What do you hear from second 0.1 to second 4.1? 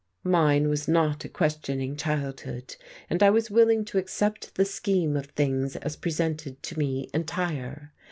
Mine was not a questioning childhood, and I was willing to